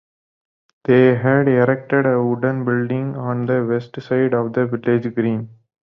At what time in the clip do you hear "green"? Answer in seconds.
5.13-5.49